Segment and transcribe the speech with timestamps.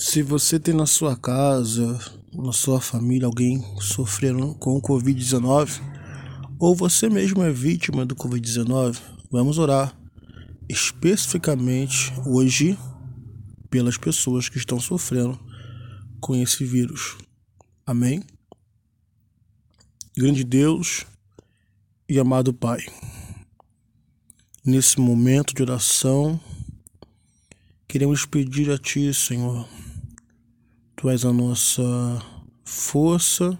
[0.00, 1.98] Se você tem na sua casa,
[2.32, 5.82] na sua família, alguém sofrendo com o Covid-19,
[6.56, 8.96] ou você mesmo é vítima do Covid-19,
[9.28, 9.98] vamos orar
[10.68, 12.78] especificamente hoje
[13.68, 15.36] pelas pessoas que estão sofrendo
[16.20, 17.18] com esse vírus.
[17.84, 18.22] Amém?
[20.16, 21.06] Grande Deus
[22.08, 22.86] e amado Pai,
[24.64, 26.40] nesse momento de oração,
[27.88, 29.66] queremos pedir a Ti, Senhor,
[31.00, 32.20] Tu és a nossa
[32.64, 33.56] força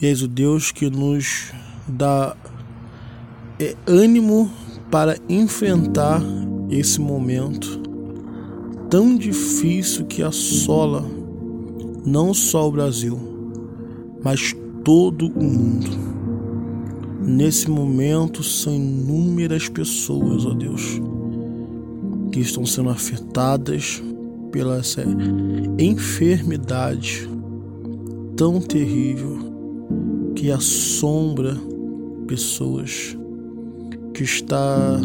[0.00, 1.52] e és o Deus que nos
[1.86, 2.34] dá
[3.60, 4.50] é, ânimo
[4.90, 6.22] para enfrentar
[6.70, 7.82] esse momento
[8.88, 11.04] tão difícil que assola
[12.06, 13.20] não só o Brasil,
[14.24, 15.90] mas todo o mundo.
[17.20, 21.02] Nesse momento são inúmeras pessoas, ó Deus,
[22.32, 24.02] que estão sendo afetadas
[24.50, 25.02] pela essa
[25.78, 27.28] enfermidade
[28.36, 29.38] tão terrível
[30.34, 31.56] que assombra
[32.26, 33.18] pessoas,
[34.14, 35.00] que está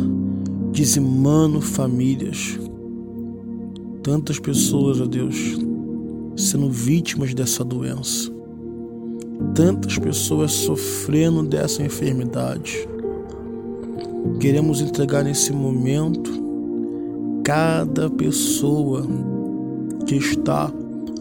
[0.71, 2.59] dizimando famílias.
[4.03, 5.57] Tantas pessoas, ó Deus,
[6.35, 8.31] sendo vítimas dessa doença.
[9.55, 12.87] Tantas pessoas sofrendo dessa enfermidade.
[14.39, 16.31] Queremos entregar nesse momento
[17.43, 19.07] cada pessoa
[20.05, 20.71] que está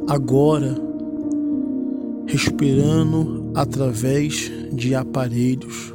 [0.08, 0.74] agora
[2.26, 5.94] respirando através de aparelhos,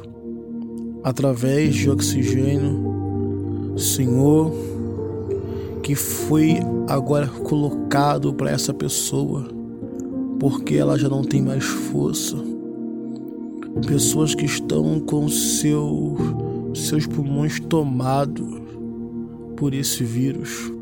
[1.02, 4.52] através de oxigênio, Senhor,
[5.82, 6.58] que foi
[6.88, 9.48] agora colocado para essa pessoa,
[10.38, 12.36] porque ela já não tem mais força.
[13.86, 16.16] Pessoas que estão com seu,
[16.74, 18.46] seus pulmões tomados
[19.56, 20.77] por esse vírus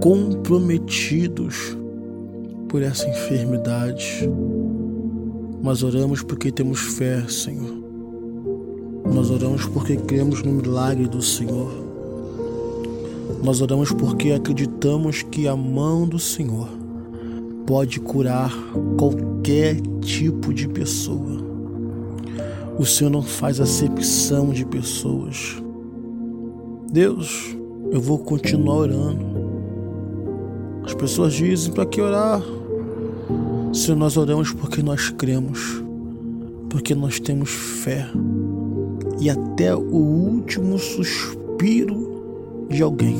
[0.00, 1.76] comprometidos
[2.68, 4.28] por essa enfermidade.
[5.62, 7.78] Mas oramos porque temos fé, Senhor.
[9.12, 11.70] Nós oramos porque cremos no milagre do Senhor.
[13.42, 16.68] Nós oramos porque acreditamos que a mão do Senhor
[17.66, 18.52] pode curar
[18.96, 21.40] qualquer tipo de pessoa.
[22.78, 25.62] O Senhor não faz acepção de pessoas.
[26.90, 27.54] Deus,
[27.90, 29.39] eu vou continuar orando
[30.90, 32.42] as pessoas dizem para que orar?
[33.72, 35.80] Se nós oramos porque nós cremos,
[36.68, 38.08] porque nós temos fé
[39.20, 43.16] e até o último suspiro de alguém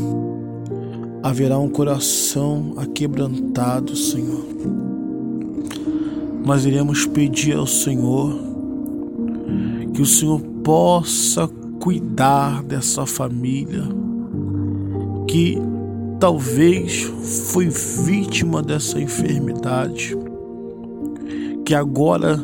[1.22, 4.44] haverá um coração aquebrantado, Senhor.
[6.44, 8.36] Nós iremos pedir ao Senhor
[9.94, 11.48] que o Senhor possa
[11.78, 13.84] cuidar dessa família,
[15.28, 15.56] que
[16.20, 17.02] talvez
[17.50, 20.14] foi vítima dessa enfermidade,
[21.64, 22.38] que agora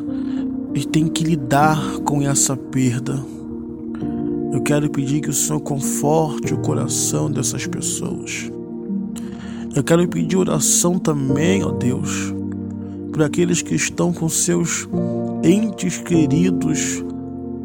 [0.91, 3.22] tem que lidar com essa perda.
[4.53, 8.50] Eu quero pedir que o Senhor conforte o coração dessas pessoas.
[9.75, 12.34] Eu quero pedir oração também, ó Deus,
[13.12, 14.88] para aqueles que estão com seus
[15.44, 17.04] entes queridos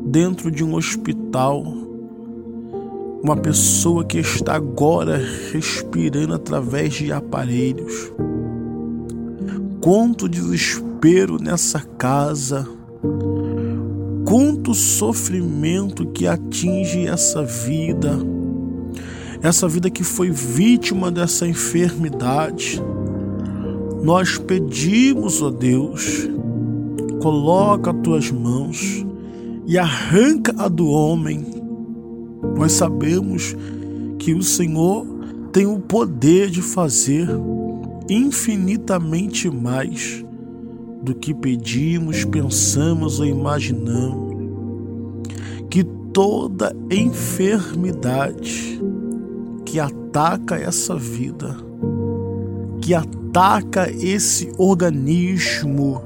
[0.05, 1.80] dentro de um hospital
[3.23, 5.21] uma pessoa que está agora
[5.51, 8.11] respirando através de aparelhos.
[9.79, 12.67] Quanto desespero nessa casa,
[14.25, 18.17] quanto sofrimento que atinge essa vida,
[19.41, 22.81] essa vida que foi vítima dessa enfermidade.
[24.03, 26.27] Nós pedimos, ó Deus,
[27.21, 29.05] coloca as tuas mãos
[29.67, 31.60] e arranca a do homem
[32.55, 33.55] nós sabemos
[34.17, 35.05] que o Senhor
[35.51, 37.27] tem o poder de fazer
[38.09, 40.23] infinitamente mais
[41.01, 44.31] do que pedimos, pensamos ou imaginamos.
[45.69, 48.79] Que toda enfermidade
[49.65, 51.55] que ataca essa vida,
[52.81, 56.01] que ataca esse organismo,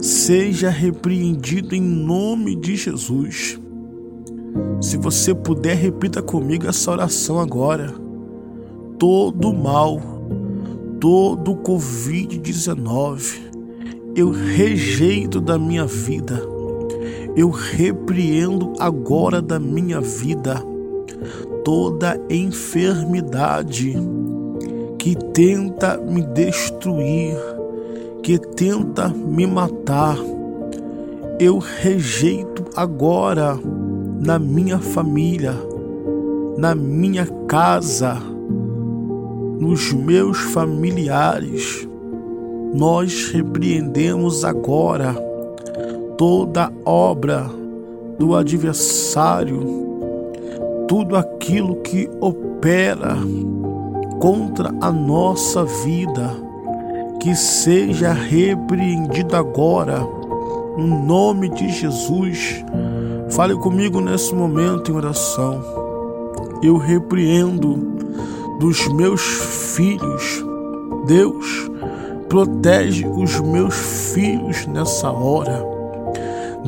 [0.00, 3.58] seja repreendido em nome de Jesus
[4.80, 7.92] se você puder, repita comigo essa oração agora.
[8.98, 10.00] Todo mal,
[11.00, 13.52] todo Covid-19,
[14.14, 16.40] eu rejeito da minha vida.
[17.36, 20.62] Eu repreendo agora da minha vida
[21.64, 23.96] toda enfermidade
[24.98, 27.36] que tenta me destruir,
[28.22, 30.16] que tenta me matar.
[31.40, 33.58] Eu rejeito agora
[34.24, 35.54] na minha família,
[36.56, 38.14] na minha casa,
[39.60, 41.86] nos meus familiares.
[42.74, 45.14] Nós repreendemos agora
[46.16, 47.44] toda obra
[48.18, 49.60] do adversário,
[50.88, 53.18] tudo aquilo que opera
[54.18, 56.30] contra a nossa vida,
[57.20, 59.98] que seja repreendido agora,
[60.78, 62.64] em nome de Jesus.
[63.34, 65.60] Fale comigo nesse momento em oração.
[66.62, 67.74] Eu repreendo
[68.60, 69.20] dos meus
[69.74, 70.44] filhos.
[71.04, 71.68] Deus,
[72.28, 73.74] protege os meus
[74.14, 75.66] filhos nessa hora.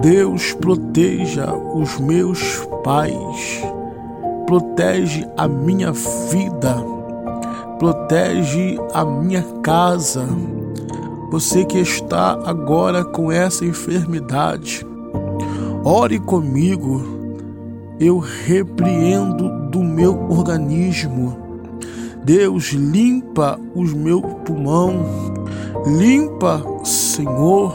[0.02, 3.62] Deus, proteja os meus pais.
[4.44, 6.84] Protege a minha vida.
[7.78, 10.26] Protege a minha casa.
[11.30, 14.84] Você que está agora com essa enfermidade,
[15.86, 17.00] ore comigo.
[18.00, 21.36] Eu repreendo do meu organismo.
[22.24, 25.06] Deus, limpa os meu pulmão,
[25.86, 27.72] limpa, Senhor,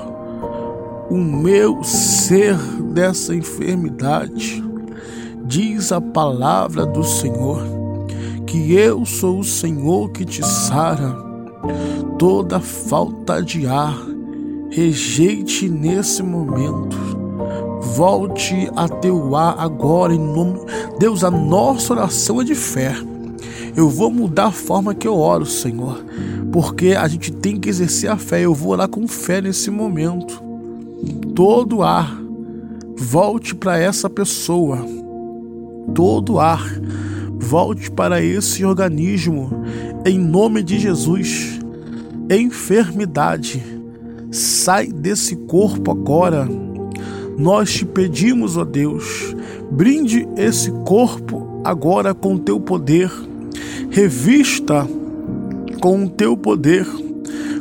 [1.09, 2.57] o meu ser
[2.93, 4.61] dessa enfermidade.
[5.45, 7.63] Diz a palavra do Senhor
[8.45, 11.15] que eu sou o Senhor que te sara.
[12.19, 13.97] Toda falta de ar,
[14.69, 17.31] rejeite nesse momento.
[17.95, 20.59] Volte a teu ar agora em nome
[20.99, 22.95] Deus, a nossa oração é de fé.
[23.75, 26.03] Eu vou mudar a forma que eu oro, Senhor,
[26.51, 28.41] porque a gente tem que exercer a fé.
[28.41, 30.51] Eu vou orar com fé nesse momento
[31.35, 32.21] todo ar
[32.95, 34.85] volte para essa pessoa,
[35.95, 36.63] todo ar
[37.39, 39.49] volte para esse organismo,
[40.05, 41.59] em nome de Jesus.
[42.29, 43.61] Enfermidade,
[44.29, 46.47] sai desse corpo agora.
[47.38, 49.36] Nós te pedimos, ó Deus,
[49.72, 53.12] brinde esse corpo agora com teu poder,
[53.89, 54.88] revista
[55.81, 56.86] com o teu poder,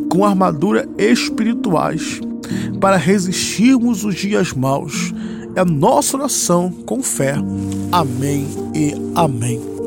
[0.08, 2.20] com armadura espirituais
[2.80, 5.12] para resistirmos os dias maus.
[5.54, 7.34] É nossa oração com fé.
[7.92, 9.79] Amém e amém.